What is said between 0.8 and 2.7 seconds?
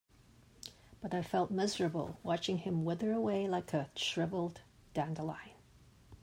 But I felt miserable watching